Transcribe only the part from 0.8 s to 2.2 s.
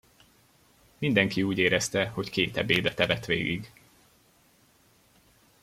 Mindenki úgy érezte,